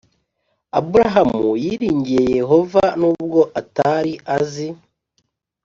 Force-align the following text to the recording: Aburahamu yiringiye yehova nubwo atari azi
Aburahamu 0.77 1.45
yiringiye 1.63 2.21
yehova 2.39 2.83
nubwo 2.99 3.41
atari 3.61 4.13
azi 4.37 4.67